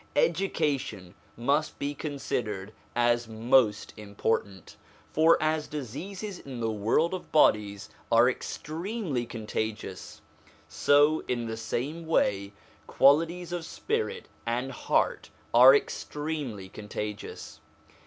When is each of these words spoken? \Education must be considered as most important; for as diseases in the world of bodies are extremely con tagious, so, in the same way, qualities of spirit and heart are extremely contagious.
\Education 0.15 1.13
must 1.37 1.77
be 1.77 1.93
considered 1.93 2.73
as 2.95 3.27
most 3.27 3.93
important; 3.95 4.75
for 5.13 5.37
as 5.39 5.67
diseases 5.67 6.39
in 6.39 6.59
the 6.59 6.71
world 6.71 7.13
of 7.13 7.31
bodies 7.31 7.87
are 8.11 8.27
extremely 8.27 9.27
con 9.27 9.45
tagious, 9.45 10.19
so, 10.67 11.23
in 11.27 11.45
the 11.45 11.55
same 11.55 12.07
way, 12.07 12.51
qualities 12.87 13.51
of 13.51 13.63
spirit 13.63 14.27
and 14.43 14.71
heart 14.71 15.29
are 15.53 15.75
extremely 15.75 16.67
contagious. 16.67 17.59